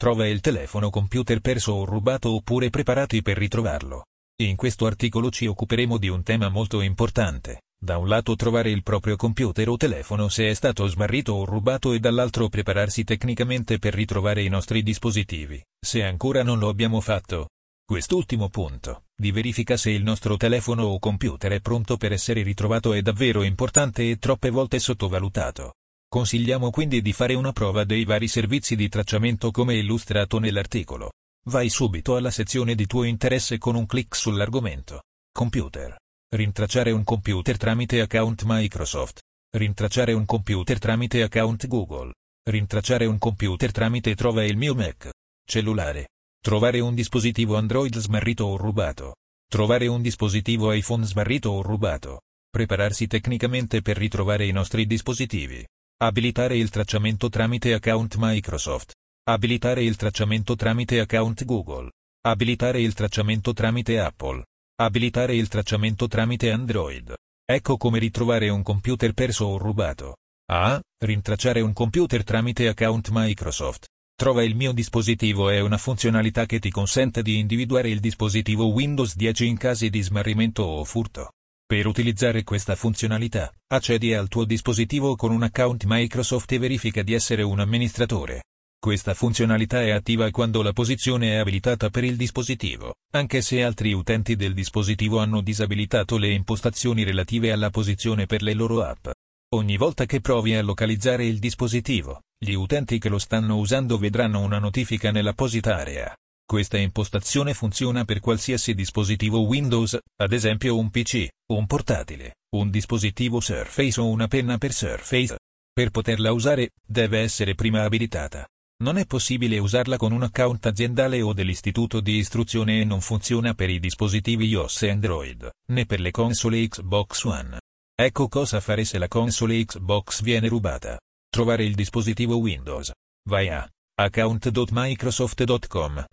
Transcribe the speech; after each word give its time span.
Trova 0.00 0.28
il 0.28 0.40
telefono 0.40 0.90
computer 0.90 1.40
perso 1.40 1.72
o 1.72 1.84
rubato 1.84 2.32
oppure 2.32 2.70
preparati 2.70 3.20
per 3.20 3.36
ritrovarlo. 3.36 4.04
In 4.42 4.54
questo 4.54 4.86
articolo 4.86 5.28
ci 5.28 5.46
occuperemo 5.46 5.98
di 5.98 6.06
un 6.06 6.22
tema 6.22 6.48
molto 6.48 6.82
importante. 6.82 7.62
Da 7.76 7.98
un 7.98 8.06
lato 8.06 8.36
trovare 8.36 8.70
il 8.70 8.84
proprio 8.84 9.16
computer 9.16 9.68
o 9.68 9.76
telefono 9.76 10.28
se 10.28 10.50
è 10.50 10.54
stato 10.54 10.86
smarrito 10.86 11.32
o 11.32 11.44
rubato 11.44 11.92
e 11.94 11.98
dall'altro 11.98 12.48
prepararsi 12.48 13.02
tecnicamente 13.02 13.80
per 13.80 13.92
ritrovare 13.92 14.44
i 14.44 14.48
nostri 14.48 14.84
dispositivi, 14.84 15.60
se 15.84 16.04
ancora 16.04 16.44
non 16.44 16.60
lo 16.60 16.68
abbiamo 16.68 17.00
fatto. 17.00 17.48
Quest'ultimo 17.84 18.48
punto, 18.50 19.06
di 19.16 19.32
verifica 19.32 19.76
se 19.76 19.90
il 19.90 20.04
nostro 20.04 20.36
telefono 20.36 20.84
o 20.84 21.00
computer 21.00 21.50
è 21.50 21.60
pronto 21.60 21.96
per 21.96 22.12
essere 22.12 22.42
ritrovato 22.44 22.92
è 22.92 23.02
davvero 23.02 23.42
importante 23.42 24.08
e 24.08 24.18
troppe 24.18 24.50
volte 24.50 24.78
sottovalutato. 24.78 25.72
Consigliamo 26.10 26.70
quindi 26.70 27.02
di 27.02 27.12
fare 27.12 27.34
una 27.34 27.52
prova 27.52 27.84
dei 27.84 28.04
vari 28.04 28.28
servizi 28.28 28.74
di 28.74 28.88
tracciamento 28.88 29.50
come 29.50 29.74
illustrato 29.74 30.38
nell'articolo. 30.38 31.12
Vai 31.48 31.68
subito 31.68 32.16
alla 32.16 32.30
sezione 32.30 32.74
di 32.74 32.86
tuo 32.86 33.02
interesse 33.02 33.58
con 33.58 33.74
un 33.74 33.84
clic 33.84 34.16
sull'argomento. 34.16 35.02
Computer. 35.30 35.96
Rintracciare 36.34 36.92
un 36.92 37.04
computer 37.04 37.58
tramite 37.58 38.00
account 38.00 38.42
Microsoft. 38.46 39.20
Rintracciare 39.54 40.14
un 40.14 40.24
computer 40.24 40.78
tramite 40.78 41.22
account 41.22 41.66
Google. 41.66 42.14
Rintracciare 42.42 43.04
un 43.04 43.18
computer 43.18 43.70
tramite 43.70 44.14
Trova 44.14 44.44
il 44.44 44.56
mio 44.56 44.74
Mac. 44.74 45.10
Cellulare. 45.44 46.08
Trovare 46.42 46.80
un 46.80 46.94
dispositivo 46.94 47.56
Android 47.56 47.98
smarrito 47.98 48.46
o 48.46 48.56
rubato. 48.56 49.16
Trovare 49.46 49.86
un 49.86 50.00
dispositivo 50.00 50.72
iPhone 50.72 51.04
smarrito 51.04 51.50
o 51.50 51.60
rubato. 51.60 52.22
Prepararsi 52.48 53.06
tecnicamente 53.06 53.82
per 53.82 53.98
ritrovare 53.98 54.46
i 54.46 54.52
nostri 54.52 54.86
dispositivi. 54.86 55.66
Abilitare 56.00 56.56
il 56.56 56.70
tracciamento 56.70 57.28
tramite 57.28 57.74
account 57.74 58.14
Microsoft. 58.18 58.92
Abilitare 59.28 59.82
il 59.82 59.96
tracciamento 59.96 60.54
tramite 60.54 61.00
account 61.00 61.44
Google. 61.44 61.90
Abilitare 62.24 62.80
il 62.80 62.94
tracciamento 62.94 63.52
tramite 63.52 63.98
Apple. 63.98 64.44
Abilitare 64.80 65.34
il 65.34 65.48
tracciamento 65.48 66.06
tramite 66.06 66.52
Android. 66.52 67.12
Ecco 67.44 67.76
come 67.76 67.98
ritrovare 67.98 68.48
un 68.48 68.62
computer 68.62 69.12
perso 69.12 69.46
o 69.46 69.58
rubato. 69.58 70.18
A. 70.52 70.80
Rintracciare 71.04 71.62
un 71.62 71.72
computer 71.72 72.22
tramite 72.22 72.68
account 72.68 73.08
Microsoft. 73.10 73.86
Trova 74.14 74.44
il 74.44 74.54
mio 74.54 74.70
dispositivo 74.70 75.48
è 75.50 75.58
una 75.58 75.78
funzionalità 75.78 76.46
che 76.46 76.60
ti 76.60 76.70
consente 76.70 77.22
di 77.22 77.40
individuare 77.40 77.90
il 77.90 77.98
dispositivo 77.98 78.66
Windows 78.66 79.16
10 79.16 79.46
in 79.48 79.56
casi 79.56 79.90
di 79.90 80.00
smarrimento 80.00 80.62
o 80.62 80.84
furto. 80.84 81.32
Per 81.70 81.86
utilizzare 81.86 82.44
questa 82.44 82.74
funzionalità, 82.76 83.52
accedi 83.66 84.14
al 84.14 84.28
tuo 84.28 84.46
dispositivo 84.46 85.16
con 85.16 85.32
un 85.32 85.42
account 85.42 85.84
Microsoft 85.86 86.50
e 86.52 86.58
verifica 86.58 87.02
di 87.02 87.12
essere 87.12 87.42
un 87.42 87.60
amministratore. 87.60 88.44
Questa 88.80 89.12
funzionalità 89.12 89.82
è 89.82 89.90
attiva 89.90 90.30
quando 90.30 90.62
la 90.62 90.72
posizione 90.72 91.32
è 91.32 91.36
abilitata 91.36 91.90
per 91.90 92.04
il 92.04 92.16
dispositivo, 92.16 92.94
anche 93.12 93.42
se 93.42 93.62
altri 93.62 93.92
utenti 93.92 94.34
del 94.34 94.54
dispositivo 94.54 95.18
hanno 95.18 95.42
disabilitato 95.42 96.16
le 96.16 96.30
impostazioni 96.30 97.04
relative 97.04 97.52
alla 97.52 97.68
posizione 97.68 98.24
per 98.24 98.40
le 98.40 98.54
loro 98.54 98.82
app. 98.82 99.08
Ogni 99.54 99.76
volta 99.76 100.06
che 100.06 100.22
provi 100.22 100.54
a 100.54 100.62
localizzare 100.62 101.26
il 101.26 101.38
dispositivo, 101.38 102.22
gli 102.42 102.54
utenti 102.54 102.98
che 102.98 103.10
lo 103.10 103.18
stanno 103.18 103.58
usando 103.58 103.98
vedranno 103.98 104.40
una 104.40 104.58
notifica 104.58 105.10
nell'apposita 105.10 105.76
area. 105.76 106.16
Questa 106.50 106.78
impostazione 106.78 107.52
funziona 107.52 108.06
per 108.06 108.20
qualsiasi 108.20 108.72
dispositivo 108.72 109.40
Windows, 109.40 109.98
ad 110.16 110.32
esempio 110.32 110.78
un 110.78 110.88
PC, 110.88 111.28
un 111.52 111.66
portatile, 111.66 112.36
un 112.56 112.70
dispositivo 112.70 113.38
Surface 113.38 114.00
o 114.00 114.06
una 114.06 114.28
penna 114.28 114.56
per 114.56 114.72
Surface. 114.72 115.38
Per 115.70 115.90
poterla 115.90 116.32
usare, 116.32 116.70
deve 116.82 117.18
essere 117.18 117.54
prima 117.54 117.82
abilitata. 117.82 118.48
Non 118.82 118.96
è 118.96 119.04
possibile 119.04 119.58
usarla 119.58 119.98
con 119.98 120.12
un 120.12 120.22
account 120.22 120.64
aziendale 120.64 121.20
o 121.20 121.34
dell'istituto 121.34 122.00
di 122.00 122.16
istruzione 122.16 122.80
e 122.80 122.84
non 122.84 123.02
funziona 123.02 123.52
per 123.52 123.68
i 123.68 123.78
dispositivi 123.78 124.46
iOS 124.46 124.84
e 124.84 124.88
Android, 124.88 125.50
né 125.72 125.84
per 125.84 126.00
le 126.00 126.10
console 126.10 126.66
Xbox 126.66 127.24
One. 127.24 127.58
Ecco 127.94 128.28
cosa 128.28 128.60
fare 128.60 128.86
se 128.86 128.96
la 128.96 129.08
console 129.08 129.62
Xbox 129.66 130.22
viene 130.22 130.48
rubata. 130.48 130.98
Trovare 131.28 131.64
il 131.64 131.74
dispositivo 131.74 132.38
Windows. 132.38 132.90
Vai 133.28 133.50
a 133.50 133.68
account.microsoft.com 133.96 136.06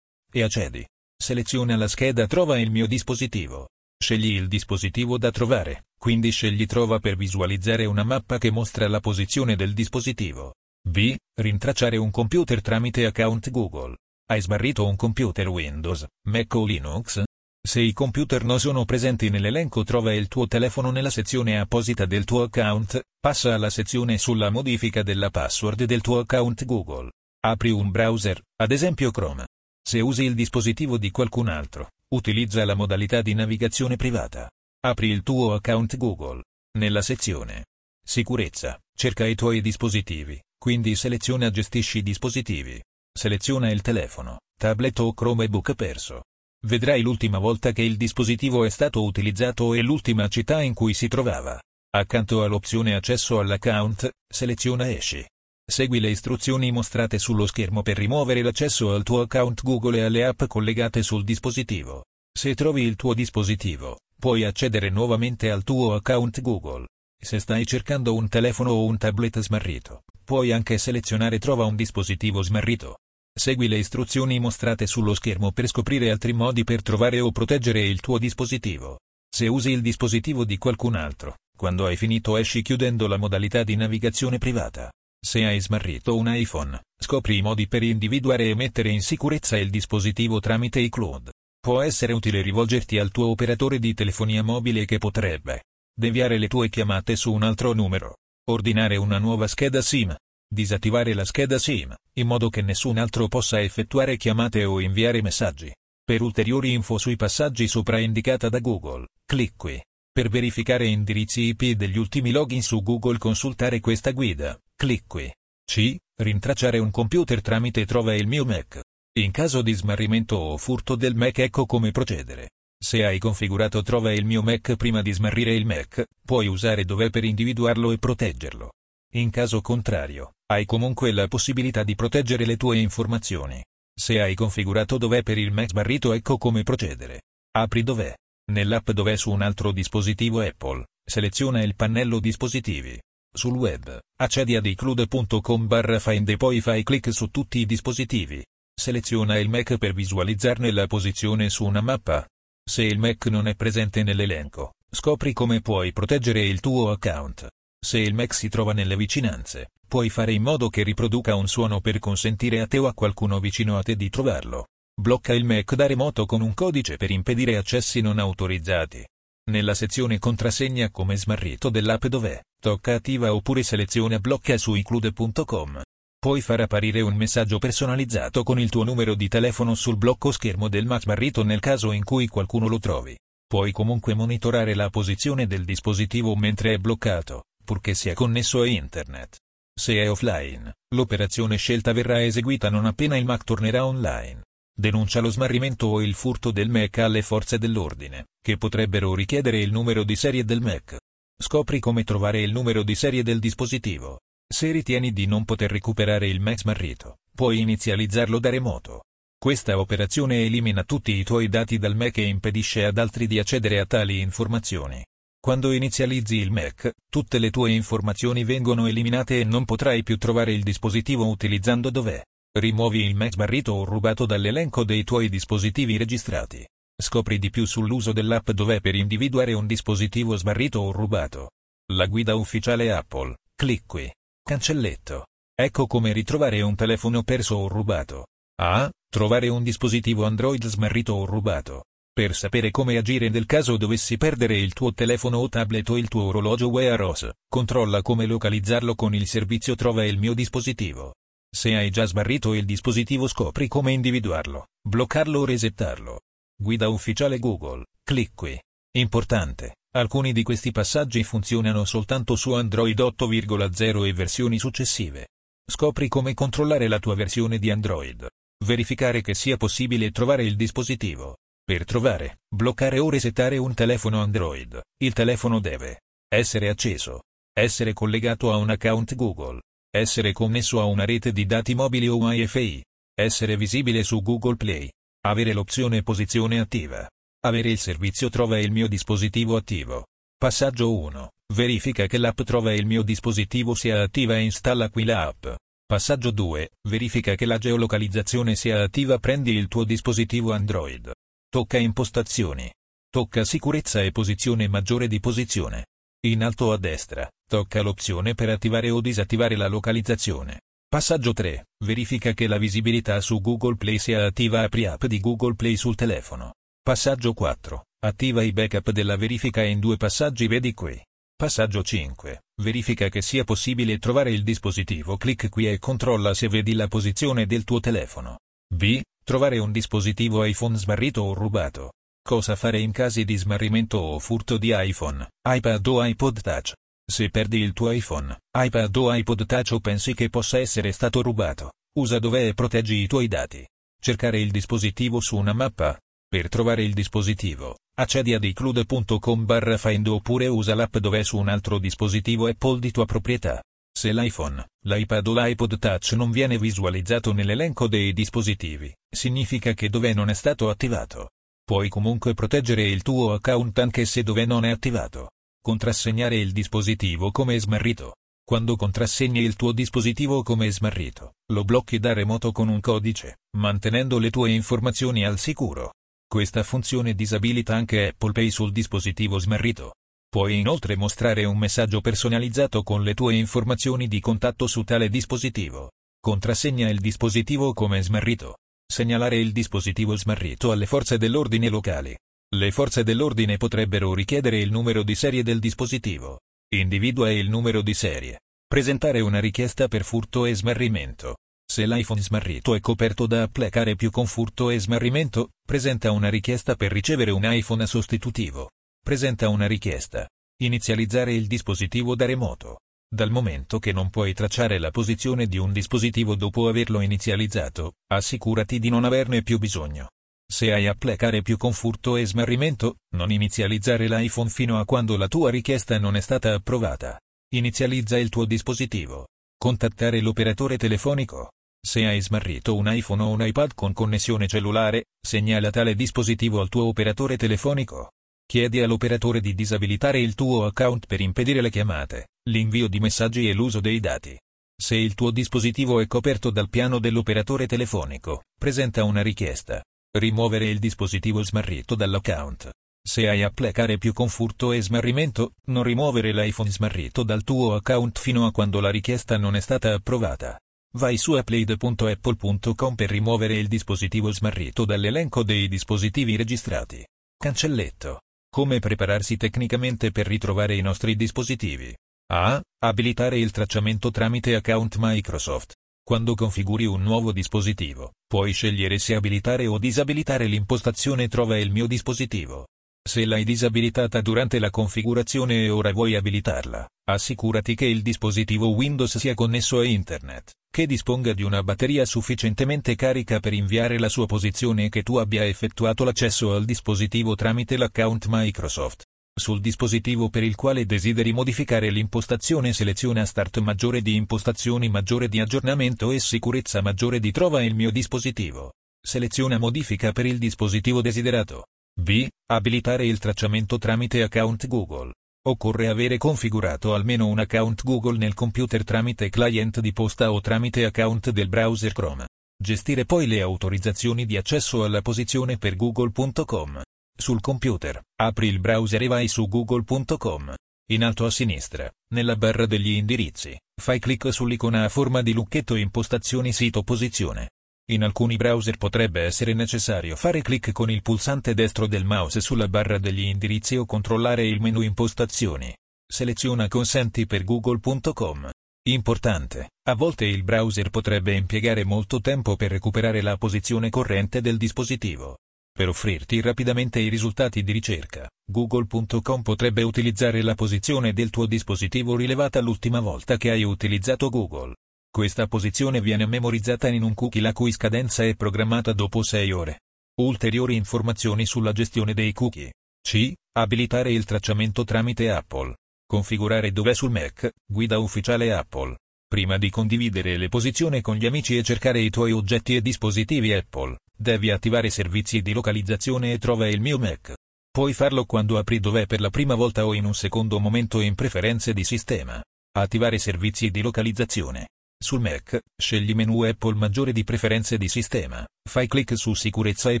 e 0.36 0.42
accedi. 0.42 0.86
Seleziona 1.16 1.76
la 1.76 1.88
scheda 1.88 2.26
Trova 2.26 2.58
il 2.58 2.70
mio 2.70 2.86
dispositivo. 2.86 3.68
Scegli 3.98 4.34
il 4.34 4.48
dispositivo 4.48 5.16
da 5.16 5.30
trovare, 5.30 5.86
quindi 5.98 6.30
scegli 6.30 6.66
Trova 6.66 6.98
per 6.98 7.16
visualizzare 7.16 7.86
una 7.86 8.04
mappa 8.04 8.36
che 8.36 8.50
mostra 8.50 8.86
la 8.86 9.00
posizione 9.00 9.56
del 9.56 9.72
dispositivo. 9.72 10.54
B. 10.86 11.16
Rintracciare 11.40 11.96
un 11.96 12.10
computer 12.10 12.60
tramite 12.60 13.06
account 13.06 13.50
Google. 13.50 13.96
Hai 14.26 14.42
smarrito 14.42 14.86
un 14.86 14.96
computer 14.96 15.48
Windows, 15.48 16.04
Mac 16.28 16.54
o 16.54 16.66
Linux? 16.66 17.22
Se 17.66 17.80
i 17.80 17.94
computer 17.94 18.44
non 18.44 18.60
sono 18.60 18.84
presenti 18.84 19.30
nell'elenco 19.30 19.84
trova 19.84 20.12
il 20.12 20.28
tuo 20.28 20.46
telefono 20.46 20.90
nella 20.90 21.10
sezione 21.10 21.58
apposita 21.58 22.04
del 22.04 22.24
tuo 22.24 22.42
account, 22.42 23.00
passa 23.18 23.54
alla 23.54 23.70
sezione 23.70 24.18
sulla 24.18 24.50
modifica 24.50 25.02
della 25.02 25.30
password 25.30 25.84
del 25.84 26.02
tuo 26.02 26.18
account 26.18 26.64
Google. 26.66 27.10
Apri 27.40 27.70
un 27.70 27.90
browser, 27.90 28.40
ad 28.56 28.70
esempio 28.70 29.10
Chrome. 29.10 29.46
Se 29.88 30.00
usi 30.00 30.24
il 30.24 30.34
dispositivo 30.34 30.98
di 30.98 31.12
qualcun 31.12 31.46
altro, 31.46 31.90
utilizza 32.12 32.64
la 32.64 32.74
modalità 32.74 33.22
di 33.22 33.34
navigazione 33.34 33.94
privata. 33.94 34.50
Apri 34.84 35.10
il 35.10 35.22
tuo 35.22 35.54
account 35.54 35.96
Google. 35.96 36.42
Nella 36.76 37.02
sezione 37.02 37.66
Sicurezza, 38.04 38.80
cerca 38.96 39.24
i 39.26 39.36
tuoi 39.36 39.60
dispositivi, 39.60 40.42
quindi 40.58 40.96
seleziona 40.96 41.50
Gestisci 41.50 42.02
dispositivi. 42.02 42.82
Seleziona 43.16 43.70
il 43.70 43.80
telefono, 43.80 44.40
tablet 44.58 44.98
o 44.98 45.14
Chromebook 45.14 45.74
perso. 45.74 46.24
Vedrai 46.64 47.00
l'ultima 47.02 47.38
volta 47.38 47.70
che 47.70 47.82
il 47.82 47.96
dispositivo 47.96 48.64
è 48.64 48.70
stato 48.70 49.04
utilizzato 49.04 49.72
e 49.72 49.82
l'ultima 49.82 50.26
città 50.26 50.62
in 50.62 50.74
cui 50.74 50.94
si 50.94 51.06
trovava. 51.06 51.60
Accanto 51.90 52.42
all'opzione 52.42 52.96
Accesso 52.96 53.38
all'account, 53.38 54.10
seleziona 54.28 54.90
Esci. 54.90 55.24
Segui 55.68 55.98
le 55.98 56.10
istruzioni 56.10 56.70
mostrate 56.70 57.18
sullo 57.18 57.44
schermo 57.44 57.82
per 57.82 57.96
rimuovere 57.96 58.40
l'accesso 58.40 58.94
al 58.94 59.02
tuo 59.02 59.22
account 59.22 59.62
Google 59.64 59.98
e 59.98 60.02
alle 60.02 60.24
app 60.24 60.44
collegate 60.44 61.02
sul 61.02 61.24
dispositivo. 61.24 62.04
Se 62.32 62.54
trovi 62.54 62.82
il 62.82 62.94
tuo 62.94 63.14
dispositivo, 63.14 63.98
puoi 64.16 64.44
accedere 64.44 64.90
nuovamente 64.90 65.50
al 65.50 65.64
tuo 65.64 65.94
account 65.94 66.40
Google. 66.40 66.86
Se 67.20 67.40
stai 67.40 67.66
cercando 67.66 68.14
un 68.14 68.28
telefono 68.28 68.70
o 68.70 68.84
un 68.84 68.96
tablet 68.96 69.40
smarrito, 69.40 70.04
puoi 70.24 70.52
anche 70.52 70.78
selezionare 70.78 71.40
Trova 71.40 71.64
un 71.64 71.74
dispositivo 71.74 72.42
smarrito. 72.42 72.98
Segui 73.36 73.66
le 73.66 73.78
istruzioni 73.78 74.38
mostrate 74.38 74.86
sullo 74.86 75.14
schermo 75.14 75.50
per 75.50 75.66
scoprire 75.66 76.10
altri 76.12 76.32
modi 76.32 76.62
per 76.62 76.80
trovare 76.80 77.18
o 77.18 77.32
proteggere 77.32 77.80
il 77.80 78.00
tuo 78.00 78.18
dispositivo. 78.18 79.00
Se 79.28 79.48
usi 79.48 79.72
il 79.72 79.80
dispositivo 79.80 80.44
di 80.44 80.58
qualcun 80.58 80.94
altro, 80.94 81.34
quando 81.56 81.86
hai 81.86 81.96
finito 81.96 82.36
esci 82.36 82.62
chiudendo 82.62 83.08
la 83.08 83.16
modalità 83.16 83.64
di 83.64 83.74
navigazione 83.74 84.38
privata. 84.38 84.90
Se 85.26 85.44
hai 85.44 85.60
smarrito 85.60 86.14
un 86.14 86.32
iPhone, 86.32 86.80
scopri 86.96 87.38
i 87.38 87.42
modi 87.42 87.66
per 87.66 87.82
individuare 87.82 88.48
e 88.48 88.54
mettere 88.54 88.90
in 88.90 89.02
sicurezza 89.02 89.58
il 89.58 89.70
dispositivo 89.70 90.38
tramite 90.38 90.78
iCloud. 90.78 91.30
Può 91.58 91.80
essere 91.80 92.12
utile 92.12 92.42
rivolgerti 92.42 92.96
al 92.96 93.10
tuo 93.10 93.30
operatore 93.30 93.80
di 93.80 93.92
telefonia 93.92 94.44
mobile 94.44 94.84
che 94.84 94.98
potrebbe 94.98 95.64
deviare 95.92 96.38
le 96.38 96.46
tue 96.46 96.68
chiamate 96.68 97.16
su 97.16 97.32
un 97.32 97.42
altro 97.42 97.72
numero, 97.72 98.18
ordinare 98.50 98.94
una 98.98 99.18
nuova 99.18 99.48
scheda 99.48 99.82
SIM, 99.82 100.14
disattivare 100.48 101.12
la 101.12 101.24
scheda 101.24 101.58
SIM, 101.58 101.92
in 102.12 102.26
modo 102.28 102.48
che 102.48 102.62
nessun 102.62 102.96
altro 102.96 103.26
possa 103.26 103.60
effettuare 103.60 104.16
chiamate 104.16 104.64
o 104.64 104.78
inviare 104.78 105.22
messaggi. 105.22 105.74
Per 106.04 106.22
ulteriori 106.22 106.72
info 106.72 106.98
sui 106.98 107.16
passaggi 107.16 107.66
sopra 107.66 107.98
indicata 107.98 108.48
da 108.48 108.60
Google, 108.60 109.08
clic 109.24 109.54
qui. 109.56 109.82
Per 110.12 110.28
verificare 110.28 110.86
indirizzi 110.86 111.40
IP 111.48 111.72
degli 111.72 111.98
ultimi 111.98 112.30
login 112.30 112.62
su 112.62 112.80
Google 112.80 113.18
consultare 113.18 113.80
questa 113.80 114.12
guida, 114.12 114.56
clic 114.76 115.04
qui. 115.06 115.32
C. 115.64 115.96
Rintracciare 116.18 116.78
un 116.78 116.90
computer 116.90 117.40
tramite 117.40 117.86
Trova 117.86 118.14
il 118.14 118.26
mio 118.26 118.44
Mac. 118.44 118.82
In 119.18 119.30
caso 119.30 119.62
di 119.62 119.72
smarrimento 119.72 120.36
o 120.36 120.56
furto 120.58 120.96
del 120.96 121.14
Mac 121.14 121.38
ecco 121.38 121.64
come 121.64 121.90
procedere. 121.92 122.50
Se 122.78 123.02
hai 123.02 123.18
configurato 123.18 123.80
Trova 123.80 124.12
il 124.12 124.26
mio 124.26 124.42
Mac 124.42 124.76
prima 124.76 125.00
di 125.00 125.12
smarrire 125.12 125.54
il 125.54 125.64
Mac, 125.64 126.04
puoi 126.22 126.46
usare 126.46 126.84
Dov'è 126.84 127.08
per 127.08 127.24
individuarlo 127.24 127.90
e 127.90 127.98
proteggerlo. 127.98 128.72
In 129.14 129.30
caso 129.30 129.62
contrario, 129.62 130.34
hai 130.52 130.66
comunque 130.66 131.10
la 131.10 131.26
possibilità 131.26 131.82
di 131.82 131.94
proteggere 131.94 132.44
le 132.44 132.58
tue 132.58 132.76
informazioni. 132.76 133.64
Se 133.98 134.20
hai 134.20 134.34
configurato 134.34 134.98
Dov'è 134.98 135.22
per 135.22 135.38
il 135.38 135.52
Mac 135.52 135.70
smarrito 135.70 136.12
ecco 136.12 136.36
come 136.36 136.64
procedere. 136.64 137.22
Apri 137.56 137.82
Dov'è. 137.82 138.14
Nell'app 138.52 138.90
dove 138.90 139.16
su 139.16 139.30
un 139.30 139.40
altro 139.40 139.72
dispositivo 139.72 140.40
Apple, 140.40 140.84
seleziona 141.02 141.62
il 141.62 141.74
pannello 141.74 142.20
dispositivi. 142.20 143.00
Sul 143.36 143.54
web, 143.54 143.98
accedi 144.16 144.56
ad 144.56 144.64
icloud.com 144.64 145.66
barra 145.66 145.98
find 145.98 146.26
e 146.26 146.38
poi 146.38 146.62
fai 146.62 146.82
clic 146.82 147.12
su 147.12 147.28
tutti 147.28 147.58
i 147.58 147.66
dispositivi. 147.66 148.42
Seleziona 148.74 149.36
il 149.36 149.50
Mac 149.50 149.76
per 149.76 149.92
visualizzarne 149.92 150.70
la 150.70 150.86
posizione 150.86 151.50
su 151.50 151.66
una 151.66 151.82
mappa. 151.82 152.26
Se 152.64 152.82
il 152.82 152.98
Mac 152.98 153.26
non 153.26 153.46
è 153.46 153.54
presente 153.54 154.02
nell'elenco, 154.02 154.72
scopri 154.90 155.34
come 155.34 155.60
puoi 155.60 155.92
proteggere 155.92 156.40
il 156.40 156.60
tuo 156.60 156.90
account. 156.90 157.46
Se 157.78 157.98
il 157.98 158.14
Mac 158.14 158.32
si 158.32 158.48
trova 158.48 158.72
nelle 158.72 158.96
vicinanze, 158.96 159.72
puoi 159.86 160.08
fare 160.08 160.32
in 160.32 160.42
modo 160.42 160.70
che 160.70 160.82
riproduca 160.82 161.34
un 161.34 161.46
suono 161.46 161.82
per 161.82 161.98
consentire 161.98 162.60
a 162.60 162.66
te 162.66 162.78
o 162.78 162.86
a 162.86 162.94
qualcuno 162.94 163.38
vicino 163.38 163.76
a 163.76 163.82
te 163.82 163.96
di 163.96 164.08
trovarlo. 164.08 164.68
Blocca 164.98 165.34
il 165.34 165.44
Mac 165.44 165.74
da 165.74 165.86
remoto 165.86 166.24
con 166.24 166.40
un 166.40 166.54
codice 166.54 166.96
per 166.96 167.10
impedire 167.10 167.58
accessi 167.58 168.00
non 168.00 168.18
autorizzati. 168.18 169.06
Nella 169.48 169.74
sezione 169.74 170.18
contrassegna 170.18 170.90
come 170.90 171.16
smarrito 171.16 171.70
dell'app 171.70 172.06
dov'è, 172.06 172.40
tocca 172.60 172.94
attiva 172.94 173.32
oppure 173.32 173.62
seleziona 173.62 174.18
blocca 174.18 174.58
su 174.58 174.74
iclude.com. 174.74 175.82
Puoi 176.18 176.40
far 176.40 176.62
apparire 176.62 177.00
un 177.00 177.14
messaggio 177.14 177.58
personalizzato 177.58 178.42
con 178.42 178.58
il 178.58 178.70
tuo 178.70 178.82
numero 178.82 179.14
di 179.14 179.28
telefono 179.28 179.76
sul 179.76 179.96
blocco 179.96 180.32
schermo 180.32 180.66
del 180.66 180.86
Mac 180.86 181.02
smarrito 181.02 181.44
nel 181.44 181.60
caso 181.60 181.92
in 181.92 182.02
cui 182.02 182.26
qualcuno 182.26 182.66
lo 182.66 182.80
trovi. 182.80 183.16
Puoi 183.46 183.70
comunque 183.70 184.14
monitorare 184.14 184.74
la 184.74 184.90
posizione 184.90 185.46
del 185.46 185.64
dispositivo 185.64 186.34
mentre 186.34 186.74
è 186.74 186.78
bloccato, 186.78 187.44
purché 187.64 187.94
sia 187.94 188.14
connesso 188.14 188.62
a 188.62 188.66
internet. 188.66 189.36
Se 189.72 189.94
è 189.94 190.10
offline, 190.10 190.74
l'operazione 190.92 191.56
scelta 191.56 191.92
verrà 191.92 192.24
eseguita 192.24 192.68
non 192.68 192.84
appena 192.84 193.16
il 193.16 193.24
Mac 193.24 193.44
tornerà 193.44 193.86
online. 193.86 194.42
Denuncia 194.78 195.20
lo 195.20 195.30
smarrimento 195.30 195.86
o 195.86 196.02
il 196.02 196.12
furto 196.12 196.50
del 196.50 196.68
Mac 196.68 196.98
alle 196.98 197.22
forze 197.22 197.56
dell'ordine, 197.56 198.26
che 198.42 198.58
potrebbero 198.58 199.14
richiedere 199.14 199.58
il 199.60 199.72
numero 199.72 200.04
di 200.04 200.14
serie 200.16 200.44
del 200.44 200.60
Mac. 200.60 200.98
Scopri 201.42 201.80
come 201.80 202.04
trovare 202.04 202.42
il 202.42 202.52
numero 202.52 202.82
di 202.82 202.94
serie 202.94 203.22
del 203.22 203.38
dispositivo. 203.38 204.20
Se 204.46 204.70
ritieni 204.70 205.14
di 205.14 205.24
non 205.24 205.46
poter 205.46 205.70
recuperare 205.70 206.28
il 206.28 206.40
Mac 206.40 206.58
smarrito, 206.58 207.20
puoi 207.34 207.60
inizializzarlo 207.60 208.38
da 208.38 208.50
remoto. 208.50 209.04
Questa 209.38 209.78
operazione 209.78 210.44
elimina 210.44 210.84
tutti 210.84 211.12
i 211.12 211.24
tuoi 211.24 211.48
dati 211.48 211.78
dal 211.78 211.96
Mac 211.96 212.18
e 212.18 212.26
impedisce 212.26 212.84
ad 212.84 212.98
altri 212.98 213.26
di 213.26 213.38
accedere 213.38 213.80
a 213.80 213.86
tali 213.86 214.20
informazioni. 214.20 215.02
Quando 215.40 215.72
inizializzi 215.72 216.36
il 216.36 216.50
Mac, 216.50 216.92
tutte 217.10 217.38
le 217.38 217.48
tue 217.48 217.70
informazioni 217.70 218.44
vengono 218.44 218.86
eliminate 218.86 219.40
e 219.40 219.44
non 219.44 219.64
potrai 219.64 220.02
più 220.02 220.18
trovare 220.18 220.52
il 220.52 220.62
dispositivo 220.62 221.26
utilizzando 221.28 221.88
dov'è. 221.88 222.22
Rimuovi 222.58 223.04
il 223.04 223.14
Mac 223.14 223.34
smarrito 223.34 223.74
o 223.74 223.84
rubato 223.84 224.24
dall'elenco 224.24 224.82
dei 224.82 225.04
tuoi 225.04 225.28
dispositivi 225.28 225.98
registrati. 225.98 226.66
Scopri 226.98 227.38
di 227.38 227.50
più 227.50 227.66
sull'uso 227.66 228.12
dell'app 228.14 228.48
Dov'è 228.50 228.80
per 228.80 228.94
individuare 228.94 229.52
un 229.52 229.66
dispositivo 229.66 230.34
smarrito 230.36 230.80
o 230.80 230.90
rubato. 230.90 231.50
La 231.92 232.06
guida 232.06 232.34
ufficiale 232.34 232.90
Apple. 232.90 233.36
Clic 233.54 233.82
qui. 233.84 234.10
Cancelletto. 234.42 235.26
Ecco 235.54 235.86
come 235.86 236.14
ritrovare 236.14 236.62
un 236.62 236.74
telefono 236.74 237.22
perso 237.22 237.56
o 237.56 237.68
rubato. 237.68 238.28
A. 238.62 238.90
Trovare 239.06 239.48
un 239.48 239.62
dispositivo 239.62 240.24
Android 240.24 240.64
smarrito 240.64 241.12
o 241.12 241.26
rubato. 241.26 241.84
Per 242.10 242.34
sapere 242.34 242.70
come 242.70 242.96
agire 242.96 243.28
nel 243.28 243.44
caso 243.44 243.76
dovessi 243.76 244.16
perdere 244.16 244.56
il 244.56 244.72
tuo 244.72 244.94
telefono 244.94 245.40
o 245.40 245.48
tablet 245.50 245.90
o 245.90 245.98
il 245.98 246.08
tuo 246.08 246.22
orologio 246.22 246.70
Wear 246.70 247.02
OS, 247.02 247.28
controlla 247.50 248.00
come 248.00 248.24
localizzarlo 248.24 248.94
con 248.94 249.14
il 249.14 249.26
servizio 249.26 249.74
Trova 249.74 250.06
il 250.06 250.18
mio 250.18 250.32
dispositivo. 250.32 251.12
Se 251.54 251.74
hai 251.74 251.90
già 251.90 252.04
smarrito 252.04 252.54
il 252.54 252.64
dispositivo 252.64 253.26
scopri 253.26 253.66
come 253.68 253.92
individuarlo, 253.92 254.66
bloccarlo 254.86 255.40
o 255.40 255.44
resettarlo. 255.44 256.20
Guida 256.54 256.88
ufficiale 256.88 257.38
Google, 257.38 257.84
clic 258.02 258.32
qui. 258.34 258.60
Importante, 258.96 259.76
alcuni 259.96 260.32
di 260.32 260.42
questi 260.42 260.70
passaggi 260.72 261.22
funzionano 261.24 261.84
soltanto 261.84 262.36
su 262.36 262.52
Android 262.52 262.98
8,0 262.98 264.06
e 264.06 264.12
versioni 264.12 264.58
successive. 264.58 265.28
Scopri 265.70 266.08
come 266.08 266.34
controllare 266.34 266.88
la 266.88 266.98
tua 266.98 267.14
versione 267.14 267.58
di 267.58 267.70
Android. 267.70 268.26
Verificare 268.64 269.20
che 269.20 269.34
sia 269.34 269.56
possibile 269.56 270.10
trovare 270.10 270.44
il 270.44 270.56
dispositivo. 270.56 271.36
Per 271.64 271.84
trovare, 271.84 272.38
bloccare 272.48 272.98
o 272.98 273.10
resettare 273.10 273.58
un 273.58 273.74
telefono 273.74 274.22
Android, 274.22 274.80
il 275.02 275.12
telefono 275.12 275.58
deve 275.58 276.02
essere 276.28 276.68
acceso, 276.68 277.22
essere 277.52 277.92
collegato 277.92 278.52
a 278.52 278.56
un 278.56 278.70
account 278.70 279.14
Google, 279.14 279.60
essere 279.96 280.32
connesso 280.32 280.80
a 280.80 280.84
una 280.84 281.04
rete 281.04 281.32
di 281.32 281.46
dati 281.46 281.74
mobili 281.74 282.08
o 282.08 282.16
Wi-Fi. 282.16 282.84
Essere 283.18 283.56
visibile 283.56 284.02
su 284.02 284.22
Google 284.22 284.56
Play. 284.56 284.90
Avere 285.26 285.52
l'opzione 285.52 286.02
posizione 286.02 286.60
attiva. 286.60 287.08
Avere 287.44 287.70
il 287.70 287.78
servizio 287.78 288.28
Trova 288.28 288.58
il 288.58 288.70
mio 288.70 288.88
dispositivo 288.88 289.56
attivo. 289.56 290.06
Passaggio 290.36 290.96
1. 290.98 291.30
Verifica 291.54 292.06
che 292.06 292.18
l'app 292.18 292.42
Trova 292.42 292.72
il 292.72 292.86
mio 292.86 293.02
dispositivo 293.02 293.74
sia 293.74 294.02
attiva 294.02 294.36
e 294.36 294.42
installa 294.42 294.90
qui 294.90 295.04
l'app. 295.04 295.46
Passaggio 295.86 296.30
2. 296.30 296.70
Verifica 296.88 297.34
che 297.34 297.46
la 297.46 297.58
geolocalizzazione 297.58 298.56
sia 298.56 298.82
attiva 298.82 299.18
prendi 299.18 299.52
il 299.52 299.68
tuo 299.68 299.84
dispositivo 299.84 300.52
Android. 300.52 301.10
Tocca 301.48 301.78
impostazioni. 301.78 302.70
Tocca 303.08 303.44
sicurezza 303.44 304.02
e 304.02 304.10
posizione 304.10 304.68
maggiore 304.68 305.06
di 305.06 305.20
posizione. 305.20 305.86
In 306.26 306.42
alto 306.42 306.72
a 306.72 306.76
destra, 306.76 307.30
tocca 307.48 307.82
l'opzione 307.82 308.34
per 308.34 308.48
attivare 308.48 308.90
o 308.90 309.00
disattivare 309.00 309.54
la 309.54 309.68
localizzazione. 309.68 310.62
Passaggio 310.88 311.32
3. 311.32 311.66
Verifica 311.84 312.32
che 312.32 312.48
la 312.48 312.58
visibilità 312.58 313.20
su 313.20 313.40
Google 313.40 313.76
Play 313.76 313.98
sia 313.98 314.26
attiva 314.26 314.62
apri 314.62 314.86
app 314.86 315.04
di 315.04 315.20
Google 315.20 315.54
Play 315.54 315.76
sul 315.76 315.94
telefono. 315.94 316.54
Passaggio 316.82 317.32
4. 317.32 317.84
Attiva 318.04 318.42
i 318.42 318.52
backup 318.52 318.90
della 318.90 319.16
verifica 319.16 319.62
in 319.62 319.78
due 319.78 319.96
passaggi 319.96 320.48
vedi 320.48 320.74
qui. 320.74 321.00
Passaggio 321.36 321.84
5. 321.84 322.42
Verifica 322.60 323.08
che 323.08 323.22
sia 323.22 323.44
possibile 323.44 323.98
trovare 323.98 324.32
il 324.32 324.42
dispositivo 324.42 325.16
clic 325.16 325.48
qui 325.48 325.70
e 325.70 325.78
controlla 325.78 326.34
se 326.34 326.48
vedi 326.48 326.72
la 326.72 326.88
posizione 326.88 327.46
del 327.46 327.62
tuo 327.62 327.78
telefono. 327.78 328.40
B. 328.74 329.00
Trovare 329.22 329.58
un 329.58 329.70
dispositivo 329.70 330.42
iPhone 330.42 330.76
smarrito 330.76 331.22
o 331.22 331.34
rubato. 331.34 331.92
Cosa 332.26 332.56
fare 332.56 332.80
in 332.80 332.90
casi 332.90 333.24
di 333.24 333.36
smarrimento 333.36 333.98
o 333.98 334.18
furto 334.18 334.58
di 334.58 334.72
iPhone, 334.74 335.30
iPad 335.48 335.86
o 335.86 336.04
iPod 336.04 336.40
Touch? 336.40 336.72
Se 337.08 337.30
perdi 337.30 337.60
il 337.60 337.72
tuo 337.72 337.92
iPhone, 337.92 338.36
iPad 338.52 338.96
o 338.96 339.14
iPod 339.14 339.46
Touch 339.46 339.70
o 339.70 339.78
pensi 339.78 340.12
che 340.12 340.28
possa 340.28 340.58
essere 340.58 340.90
stato 340.90 341.22
rubato, 341.22 341.74
usa 342.00 342.18
dove 342.18 342.48
e 342.48 342.52
proteggi 342.52 342.96
i 342.96 343.06
tuoi 343.06 343.28
dati. 343.28 343.64
Cercare 344.02 344.40
il 344.40 344.50
dispositivo 344.50 345.20
su 345.20 345.36
una 345.36 345.52
mappa. 345.52 345.96
Per 346.28 346.48
trovare 346.48 346.82
il 346.82 346.94
dispositivo, 346.94 347.76
accedi 347.96 348.34
ad 348.34 348.42
iclude.com 348.42 349.44
barra 349.44 349.78
find 349.78 350.08
oppure 350.08 350.48
usa 350.48 350.74
l'app 350.74 350.96
dove 350.96 351.22
su 351.22 351.38
un 351.38 351.46
altro 351.46 351.78
dispositivo 351.78 352.48
Apple 352.48 352.80
di 352.80 352.90
tua 352.90 353.04
proprietà. 353.04 353.62
Se 353.96 354.12
l'iPhone, 354.12 354.66
l'iPad 354.82 355.26
o 355.28 355.32
l'iPod 355.32 355.78
Touch 355.78 356.10
non 356.14 356.32
viene 356.32 356.58
visualizzato 356.58 357.32
nell'elenco 357.32 357.86
dei 357.86 358.12
dispositivi, 358.12 358.92
significa 359.08 359.74
che 359.74 359.88
dove 359.88 360.12
non 360.12 360.28
è 360.28 360.34
stato 360.34 360.68
attivato. 360.68 361.28
Puoi 361.66 361.88
comunque 361.88 362.32
proteggere 362.32 362.84
il 362.84 363.02
tuo 363.02 363.32
account 363.32 363.76
anche 363.80 364.04
se 364.04 364.22
dove 364.22 364.46
non 364.46 364.64
è 364.64 364.70
attivato. 364.70 365.30
Contrassegnare 365.60 366.36
il 366.36 366.52
dispositivo 366.52 367.32
come 367.32 367.58
smarrito. 367.58 368.14
Quando 368.46 368.76
contrassegni 368.76 369.40
il 369.40 369.56
tuo 369.56 369.72
dispositivo 369.72 370.44
come 370.44 370.70
smarrito, 370.70 371.32
lo 371.52 371.64
blocchi 371.64 371.98
da 371.98 372.12
remoto 372.12 372.52
con 372.52 372.68
un 372.68 372.78
codice, 372.78 373.38
mantenendo 373.56 374.20
le 374.20 374.30
tue 374.30 374.52
informazioni 374.52 375.24
al 375.24 375.40
sicuro. 375.40 375.94
Questa 376.28 376.62
funzione 376.62 377.14
disabilita 377.14 377.74
anche 377.74 378.10
Apple 378.10 378.30
Pay 378.30 378.50
sul 378.52 378.70
dispositivo 378.70 379.40
smarrito. 379.40 379.94
Puoi 380.28 380.60
inoltre 380.60 380.96
mostrare 380.96 381.44
un 381.46 381.58
messaggio 381.58 382.00
personalizzato 382.00 382.84
con 382.84 383.02
le 383.02 383.14
tue 383.14 383.34
informazioni 383.34 384.06
di 384.06 384.20
contatto 384.20 384.68
su 384.68 384.84
tale 384.84 385.08
dispositivo. 385.08 385.90
Contrassegna 386.20 386.88
il 386.88 387.00
dispositivo 387.00 387.72
come 387.72 388.00
smarrito. 388.02 388.54
Segnalare 388.96 389.36
il 389.36 389.52
dispositivo 389.52 390.16
smarrito 390.16 390.70
alle 390.70 390.86
forze 390.86 391.18
dell'ordine 391.18 391.68
locali. 391.68 392.16
Le 392.54 392.70
forze 392.70 393.02
dell'ordine 393.02 393.56
potrebbero 393.56 394.14
richiedere 394.14 394.60
il 394.60 394.70
numero 394.70 395.02
di 395.02 395.14
serie 395.14 395.42
del 395.42 395.58
dispositivo. 395.58 396.40
Individua 396.74 397.30
il 397.30 397.48
numero 397.48 397.82
di 397.82 397.92
serie. 397.92 398.40
Presentare 398.66 399.20
una 399.20 399.40
richiesta 399.40 399.88
per 399.88 400.04
furto 400.04 400.46
e 400.46 400.54
smarrimento. 400.54 401.36
Se 401.68 401.84
l'iPhone 401.86 402.22
smarrito 402.22 402.74
è 402.74 402.80
coperto 402.80 403.26
da 403.26 403.42
applicare 403.42 403.96
più 403.96 404.10
con 404.10 404.26
furto 404.26 404.70
e 404.70 404.78
smarrimento, 404.78 405.50
presenta 405.66 406.12
una 406.12 406.30
richiesta 406.30 406.76
per 406.76 406.92
ricevere 406.92 407.32
un 407.32 407.42
iPhone 407.44 407.86
sostitutivo. 407.86 408.70
Presenta 409.04 409.48
una 409.48 409.66
richiesta. 409.66 410.28
Inizializzare 410.62 411.34
il 411.34 411.48
dispositivo 411.48 412.14
da 412.14 412.24
remoto. 412.24 412.78
Dal 413.08 413.30
momento 413.30 413.78
che 413.78 413.92
non 413.92 414.10
puoi 414.10 414.34
tracciare 414.34 414.78
la 414.78 414.90
posizione 414.90 415.46
di 415.46 415.58
un 415.58 415.72
dispositivo 415.72 416.34
dopo 416.34 416.68
averlo 416.68 417.00
inizializzato, 417.00 417.94
assicurati 418.08 418.80
di 418.80 418.88
non 418.88 419.04
averne 419.04 419.42
più 419.42 419.58
bisogno. 419.58 420.10
Se 420.44 420.72
hai 420.72 420.88
applicare 420.88 421.40
più 421.40 421.56
con 421.56 421.72
furto 421.72 422.16
e 422.16 422.26
smarrimento, 422.26 422.96
non 423.14 423.30
inizializzare 423.30 424.08
l'iPhone 424.08 424.50
fino 424.50 424.78
a 424.78 424.84
quando 424.84 425.16
la 425.16 425.28
tua 425.28 425.50
richiesta 425.50 425.98
non 425.98 426.16
è 426.16 426.20
stata 426.20 426.52
approvata. 426.52 427.18
Inizializza 427.54 428.18
il 428.18 428.28
tuo 428.28 428.44
dispositivo. 428.44 429.28
Contattare 429.56 430.20
l'operatore 430.20 430.76
telefonico. 430.76 431.52
Se 431.80 432.04
hai 432.04 432.20
smarrito 432.20 432.74
un 432.74 432.92
iPhone 432.92 433.22
o 433.22 433.28
un 433.28 433.46
iPad 433.46 433.74
con 433.74 433.92
connessione 433.92 434.48
cellulare, 434.48 435.04
segnala 435.20 435.70
tale 435.70 435.94
dispositivo 435.94 436.60
al 436.60 436.68
tuo 436.68 436.86
operatore 436.86 437.36
telefonico. 437.36 438.10
Chiedi 438.44 438.80
all'operatore 438.80 439.40
di 439.40 439.54
disabilitare 439.54 440.20
il 440.20 440.34
tuo 440.34 440.66
account 440.66 441.06
per 441.06 441.20
impedire 441.20 441.60
le 441.60 441.70
chiamate, 441.70 442.26
l'invio 442.48 442.86
di 442.88 443.00
messaggi 443.00 443.48
e 443.48 443.52
l'uso 443.52 443.80
dei 443.80 443.98
dati. 443.98 444.38
Se 444.78 444.94
il 444.94 445.14
tuo 445.14 445.30
dispositivo 445.30 446.00
è 446.00 446.06
coperto 446.06 446.50
dal 446.50 446.68
piano 446.68 446.98
dell'operatore 446.98 447.66
telefonico, 447.66 448.44
presenta 448.58 449.04
una 449.04 449.22
richiesta. 449.22 449.82
Rimuovere 450.16 450.66
il 450.66 450.78
dispositivo 450.78 451.42
smarrito 451.42 451.94
dall'account. 451.94 452.70
Se 453.02 453.28
hai 453.28 453.42
applicare 453.42 453.98
più 453.98 454.12
conforto 454.12 454.72
e 454.72 454.82
smarrimento, 454.82 455.52
non 455.66 455.82
rimuovere 455.82 456.32
l'iPhone 456.32 456.70
smarrito 456.70 457.22
dal 457.22 457.42
tuo 457.42 457.74
account 457.74 458.18
fino 458.18 458.46
a 458.46 458.52
quando 458.52 458.80
la 458.80 458.90
richiesta 458.90 459.36
non 459.36 459.56
è 459.56 459.60
stata 459.60 459.94
approvata. 459.94 460.58
Vai 460.94 461.16
su 461.16 461.32
upload.apple.com 461.32 462.94
per 462.94 463.10
rimuovere 463.10 463.56
il 463.58 463.68
dispositivo 463.68 464.32
smarrito 464.32 464.84
dall'elenco 464.84 465.42
dei 465.42 465.68
dispositivi 465.68 466.36
registrati. 466.36 467.04
Cancelletto. 467.36 468.20
Come 468.48 468.78
prepararsi 468.78 469.36
tecnicamente 469.36 470.10
per 470.10 470.26
ritrovare 470.26 470.76
i 470.76 470.80
nostri 470.80 471.16
dispositivi? 471.16 471.94
A. 472.28 472.60
Abilitare 472.82 473.38
il 473.38 473.52
tracciamento 473.52 474.10
tramite 474.10 474.56
account 474.56 474.96
Microsoft. 474.98 475.74
Quando 476.04 476.34
configuri 476.34 476.84
un 476.84 477.00
nuovo 477.00 477.30
dispositivo, 477.30 478.14
puoi 478.26 478.52
scegliere 478.52 478.98
se 478.98 479.14
abilitare 479.14 479.68
o 479.68 479.78
disabilitare 479.78 480.46
l'impostazione 480.46 481.28
Trova 481.28 481.56
il 481.56 481.70
mio 481.70 481.86
dispositivo. 481.86 482.66
Se 483.08 483.24
l'hai 483.24 483.44
disabilitata 483.44 484.20
durante 484.22 484.58
la 484.58 484.70
configurazione 484.70 485.66
e 485.66 485.70
ora 485.70 485.92
vuoi 485.92 486.16
abilitarla, 486.16 486.88
assicurati 487.08 487.76
che 487.76 487.86
il 487.86 488.02
dispositivo 488.02 488.70
Windows 488.70 489.18
sia 489.18 489.34
connesso 489.34 489.78
a 489.78 489.84
Internet, 489.84 490.50
che 490.68 490.86
disponga 490.86 491.32
di 491.32 491.44
una 491.44 491.62
batteria 491.62 492.04
sufficientemente 492.04 492.96
carica 492.96 493.38
per 493.38 493.52
inviare 493.52 494.00
la 494.00 494.08
sua 494.08 494.26
posizione 494.26 494.86
e 494.86 494.88
che 494.88 495.04
tu 495.04 495.14
abbia 495.18 495.44
effettuato 495.44 496.02
l'accesso 496.02 496.54
al 496.54 496.64
dispositivo 496.64 497.36
tramite 497.36 497.76
l'account 497.76 498.26
Microsoft. 498.28 499.04
Sul 499.38 499.60
dispositivo 499.60 500.30
per 500.30 500.42
il 500.42 500.54
quale 500.54 500.86
desideri 500.86 501.30
modificare 501.30 501.90
l'impostazione 501.90 502.72
seleziona 502.72 503.26
Start 503.26 503.58
maggiore 503.58 504.00
di 504.00 504.14
impostazioni 504.14 504.88
maggiore 504.88 505.28
di 505.28 505.40
aggiornamento 505.40 506.10
e 506.10 506.18
sicurezza 506.20 506.80
maggiore 506.80 507.20
di 507.20 507.32
Trova 507.32 507.62
il 507.62 507.74
mio 507.74 507.90
dispositivo. 507.90 508.72
Seleziona 508.98 509.58
modifica 509.58 510.12
per 510.12 510.24
il 510.24 510.38
dispositivo 510.38 511.02
desiderato. 511.02 511.66
B. 512.00 512.26
Abilitare 512.50 513.04
il 513.04 513.18
tracciamento 513.18 513.76
tramite 513.76 514.22
account 514.22 514.66
Google. 514.68 515.12
Occorre 515.46 515.88
avere 515.88 516.16
configurato 516.16 516.94
almeno 516.94 517.26
un 517.26 517.38
account 517.38 517.82
Google 517.84 518.16
nel 518.16 518.32
computer 518.32 518.84
tramite 518.84 519.28
client 519.28 519.80
di 519.80 519.92
posta 519.92 520.32
o 520.32 520.40
tramite 520.40 520.86
account 520.86 521.28
del 521.28 521.50
browser 521.50 521.92
Chrome. 521.92 522.26
Gestire 522.58 523.04
poi 523.04 523.26
le 523.26 523.42
autorizzazioni 523.42 524.24
di 524.24 524.38
accesso 524.38 524.82
alla 524.82 525.02
posizione 525.02 525.58
per 525.58 525.76
google.com. 525.76 526.80
Sul 527.18 527.40
computer, 527.40 528.02
apri 528.20 528.46
il 528.46 528.60
browser 528.60 529.00
e 529.02 529.06
vai 529.06 529.26
su 529.26 529.48
google.com. 529.48 530.54
In 530.90 531.02
alto 531.02 531.24
a 531.24 531.30
sinistra, 531.30 531.90
nella 532.12 532.36
barra 532.36 532.66
degli 532.66 532.90
indirizzi, 532.90 533.58
fai 533.80 533.98
clic 533.98 534.32
sull'icona 534.32 534.84
a 534.84 534.88
forma 534.90 535.22
di 535.22 535.32
lucchetto 535.32 535.74
impostazioni 535.76 536.52
sito 536.52 536.82
posizione. 536.82 537.50
In 537.90 538.04
alcuni 538.04 538.36
browser 538.36 538.76
potrebbe 538.76 539.22
essere 539.22 539.54
necessario 539.54 540.14
fare 540.14 540.42
clic 540.42 540.72
con 540.72 540.90
il 540.90 541.02
pulsante 541.02 541.54
destro 541.54 541.86
del 541.86 542.04
mouse 542.04 542.40
sulla 542.40 542.68
barra 542.68 542.98
degli 542.98 543.24
indirizzi 543.24 543.76
o 543.76 543.86
controllare 543.86 544.46
il 544.46 544.60
menu 544.60 544.82
impostazioni. 544.82 545.74
Seleziona 546.06 546.68
consenti 546.68 547.26
per 547.26 547.44
google.com. 547.44 548.50
Importante, 548.88 549.70
a 549.88 549.94
volte 549.94 550.26
il 550.26 550.44
browser 550.44 550.90
potrebbe 550.90 551.34
impiegare 551.34 551.82
molto 551.82 552.20
tempo 552.20 552.56
per 552.56 552.70
recuperare 552.70 553.22
la 553.22 553.36
posizione 553.36 553.88
corrente 553.88 554.40
del 554.40 554.58
dispositivo. 554.58 555.38
Per 555.76 555.88
offrirti 555.88 556.40
rapidamente 556.40 557.00
i 557.00 557.10
risultati 557.10 557.62
di 557.62 557.70
ricerca, 557.70 558.26
google.com 558.50 559.42
potrebbe 559.42 559.82
utilizzare 559.82 560.40
la 560.40 560.54
posizione 560.54 561.12
del 561.12 561.28
tuo 561.28 561.44
dispositivo 561.44 562.16
rilevata 562.16 562.62
l'ultima 562.62 562.98
volta 563.00 563.36
che 563.36 563.50
hai 563.50 563.62
utilizzato 563.62 564.30
Google. 564.30 564.76
Questa 565.10 565.46
posizione 565.46 566.00
viene 566.00 566.24
memorizzata 566.24 566.88
in 566.88 567.02
un 567.02 567.12
cookie 567.12 567.42
la 567.42 567.52
cui 567.52 567.72
scadenza 567.72 568.24
è 568.24 568.34
programmata 568.36 568.94
dopo 568.94 569.22
6 569.22 569.52
ore. 569.52 569.80
Ulteriori 570.18 570.76
informazioni 570.76 571.44
sulla 571.44 571.72
gestione 571.72 572.14
dei 572.14 572.32
cookie. 572.32 572.72
C. 573.06 573.34
Abilitare 573.52 574.10
il 574.10 574.24
tracciamento 574.24 574.82
tramite 574.82 575.30
Apple. 575.30 575.76
Configurare 576.06 576.72
dove 576.72 576.94
sul 576.94 577.10
Mac, 577.10 577.50
guida 577.70 577.98
ufficiale 577.98 578.50
Apple. 578.50 578.96
Prima 579.28 579.58
di 579.58 579.68
condividere 579.68 580.38
le 580.38 580.48
posizioni 580.48 581.02
con 581.02 581.16
gli 581.16 581.26
amici 581.26 581.58
e 581.58 581.62
cercare 581.62 582.00
i 582.00 582.08
tuoi 582.08 582.32
oggetti 582.32 582.76
e 582.76 582.80
dispositivi 582.80 583.52
Apple, 583.52 583.98
devi 584.16 584.50
attivare 584.50 584.90
servizi 584.90 585.42
di 585.42 585.52
localizzazione 585.52 586.32
e 586.32 586.38
trova 586.38 586.66
il 586.68 586.80
mio 586.80 586.98
Mac. 586.98 587.34
Puoi 587.70 587.92
farlo 587.92 588.24
quando 588.24 588.56
apri 588.56 588.80
dove 588.80 589.06
per 589.06 589.20
la 589.20 589.28
prima 589.30 589.54
volta 589.54 589.84
o 589.84 589.92
in 589.92 590.06
un 590.06 590.14
secondo 590.14 590.58
momento 590.58 591.00
in 591.00 591.14
preferenze 591.14 591.74
di 591.74 591.84
sistema. 591.84 592.42
Attivare 592.72 593.18
servizi 593.18 593.70
di 593.70 593.82
localizzazione. 593.82 594.68
Sul 594.98 595.20
Mac, 595.20 595.60
scegli 595.76 596.14
menu 596.14 596.42
Apple 596.42 596.74
maggiore 596.74 597.12
di 597.12 597.22
preferenze 597.22 597.76
di 597.76 597.88
sistema, 597.88 598.46
fai 598.66 598.86
clic 598.86 599.16
su 599.16 599.34
sicurezza 599.34 599.90
e 599.90 600.00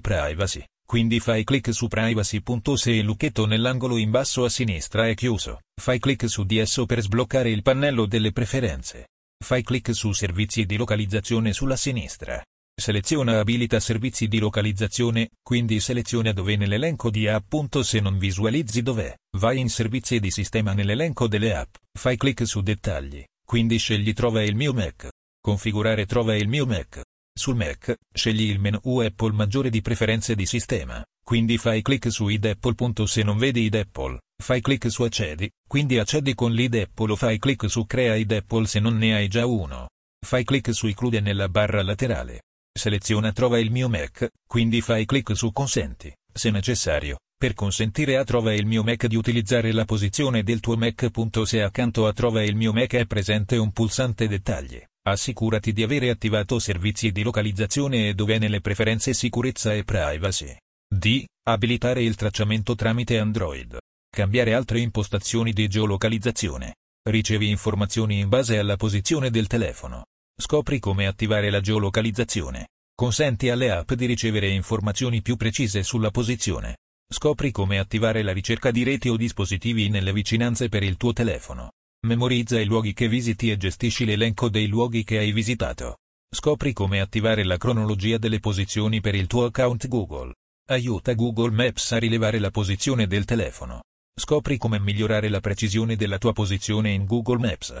privacy, 0.00 0.64
quindi 0.86 1.20
fai 1.20 1.44
clic 1.44 1.74
su 1.74 1.86
privacy. 1.86 2.42
Se 2.74 2.90
il 2.92 3.04
lucchetto 3.04 3.44
nell'angolo 3.44 3.98
in 3.98 4.10
basso 4.10 4.44
a 4.44 4.48
sinistra 4.48 5.06
è 5.06 5.14
chiuso, 5.14 5.60
fai 5.78 5.98
clic 5.98 6.28
su 6.30 6.44
di 6.44 6.56
esso 6.56 6.86
per 6.86 7.02
sbloccare 7.02 7.50
il 7.50 7.62
pannello 7.62 8.06
delle 8.06 8.32
preferenze. 8.32 9.08
Fai 9.44 9.62
clic 9.62 9.94
su 9.94 10.12
Servizi 10.12 10.64
di 10.64 10.76
localizzazione 10.76 11.52
sulla 11.52 11.76
sinistra. 11.76 12.42
Seleziona 12.78 13.38
Abilita 13.38 13.80
servizi 13.80 14.28
di 14.28 14.38
localizzazione, 14.38 15.30
quindi 15.42 15.80
seleziona 15.80 16.32
dove 16.32 16.56
nell'elenco 16.56 17.08
di 17.08 17.26
app. 17.26 17.54
Se 17.80 18.00
non 18.00 18.18
visualizzi 18.18 18.82
dove, 18.82 19.20
vai 19.38 19.58
in 19.58 19.70
Servizi 19.70 20.20
di 20.20 20.30
sistema 20.30 20.74
nell'elenco 20.74 21.26
delle 21.26 21.54
app, 21.54 21.74
fai 21.98 22.18
clic 22.18 22.46
su 22.46 22.60
Dettagli, 22.60 23.24
quindi 23.44 23.78
scegli 23.78 24.12
Trova 24.12 24.42
il 24.42 24.54
mio 24.54 24.74
Mac. 24.74 25.08
Configurare 25.40 26.04
Trova 26.04 26.36
il 26.36 26.48
mio 26.48 26.66
Mac. 26.66 27.00
Sul 27.32 27.56
Mac, 27.56 27.94
scegli 28.14 28.50
il 28.50 28.60
menu 28.60 28.98
Apple 29.00 29.32
maggiore 29.32 29.70
di 29.70 29.80
preferenze 29.80 30.34
di 30.34 30.44
sistema, 30.44 31.02
quindi 31.24 31.56
fai 31.56 31.80
clic 31.80 32.12
su 32.12 32.28
id 32.28 32.44
Apple. 32.44 33.06
Se 33.06 33.22
non 33.22 33.38
vedi 33.38 33.64
id 33.64 33.74
Apple, 33.74 34.18
Fai 34.38 34.60
clic 34.60 34.90
su 34.90 35.02
accedi, 35.02 35.50
quindi 35.66 35.98
accedi 35.98 36.34
con 36.34 36.52
l'id 36.52 36.74
Apple 36.74 37.12
o 37.12 37.16
fai 37.16 37.38
clic 37.38 37.70
su 37.70 37.86
crea 37.86 38.16
id 38.16 38.32
Apple 38.32 38.66
se 38.66 38.80
non 38.80 38.98
ne 38.98 39.14
hai 39.14 39.28
già 39.28 39.46
uno. 39.46 39.88
Fai 40.24 40.44
clic 40.44 40.74
su 40.74 40.88
include 40.88 41.20
nella 41.20 41.48
barra 41.48 41.82
laterale. 41.82 42.42
Seleziona 42.76 43.32
trova 43.32 43.58
il 43.58 43.70
mio 43.70 43.88
Mac, 43.88 44.30
quindi 44.46 44.82
fai 44.82 45.06
clic 45.06 45.34
su 45.34 45.50
consenti, 45.50 46.14
se 46.30 46.50
necessario, 46.50 47.20
per 47.34 47.54
consentire 47.54 48.18
a 48.18 48.24
trova 48.24 48.52
il 48.52 48.66
mio 48.66 48.82
Mac 48.82 49.06
di 49.06 49.16
utilizzare 49.16 49.72
la 49.72 49.86
posizione 49.86 50.42
del 50.42 50.60
tuo 50.60 50.76
Mac. 50.76 51.10
Se 51.44 51.62
accanto 51.62 52.06
a 52.06 52.12
trova 52.12 52.44
il 52.44 52.54
mio 52.54 52.74
Mac 52.74 52.94
è 52.94 53.06
presente 53.06 53.56
un 53.56 53.72
pulsante 53.72 54.28
dettagli, 54.28 54.78
assicurati 55.08 55.72
di 55.72 55.82
avere 55.82 56.10
attivato 56.10 56.58
servizi 56.58 57.12
di 57.12 57.22
localizzazione 57.22 58.08
e 58.08 58.14
dove 58.14 58.36
nelle 58.38 58.60
preferenze 58.60 59.14
sicurezza 59.14 59.72
e 59.72 59.82
privacy. 59.82 60.54
D. 60.86 61.24
Abilitare 61.48 62.02
il 62.02 62.14
tracciamento 62.14 62.74
tramite 62.74 63.18
Android. 63.18 63.78
Cambiare 64.14 64.52
altre 64.52 64.80
impostazioni 64.80 65.52
di 65.54 65.66
geolocalizzazione. 65.66 66.74
Ricevi 67.08 67.48
informazioni 67.48 68.18
in 68.18 68.28
base 68.28 68.58
alla 68.58 68.76
posizione 68.76 69.30
del 69.30 69.46
telefono. 69.46 70.04
Scopri 70.38 70.78
come 70.80 71.06
attivare 71.06 71.48
la 71.48 71.60
geolocalizzazione. 71.60 72.68
Consenti 72.94 73.48
alle 73.48 73.70
app 73.70 73.94
di 73.94 74.04
ricevere 74.04 74.48
informazioni 74.48 75.22
più 75.22 75.36
precise 75.36 75.82
sulla 75.82 76.10
posizione. 76.10 76.76
Scopri 77.10 77.50
come 77.50 77.78
attivare 77.78 78.22
la 78.22 78.32
ricerca 78.32 78.70
di 78.70 78.82
reti 78.82 79.08
o 79.08 79.16
dispositivi 79.16 79.88
nelle 79.88 80.12
vicinanze 80.12 80.68
per 80.68 80.82
il 80.82 80.98
tuo 80.98 81.14
telefono. 81.14 81.72
Memorizza 82.06 82.60
i 82.60 82.66
luoghi 82.66 82.92
che 82.92 83.08
visiti 83.08 83.50
e 83.50 83.56
gestisci 83.56 84.04
l'elenco 84.04 84.50
dei 84.50 84.66
luoghi 84.66 85.04
che 85.04 85.16
hai 85.16 85.32
visitato. 85.32 86.00
Scopri 86.30 86.74
come 86.74 87.00
attivare 87.00 87.42
la 87.42 87.56
cronologia 87.56 88.18
delle 88.18 88.38
posizioni 88.38 89.00
per 89.00 89.14
il 89.14 89.28
tuo 89.28 89.46
account 89.46 89.88
Google. 89.88 90.34
Aiuta 90.68 91.14
Google 91.14 91.50
Maps 91.50 91.92
a 91.92 91.98
rilevare 91.98 92.38
la 92.40 92.50
posizione 92.50 93.06
del 93.06 93.24
telefono. 93.24 93.84
Scopri 94.14 94.58
come 94.58 94.78
migliorare 94.78 95.30
la 95.30 95.40
precisione 95.40 95.96
della 95.96 96.18
tua 96.18 96.34
posizione 96.34 96.90
in 96.90 97.06
Google 97.06 97.38
Maps. 97.38 97.80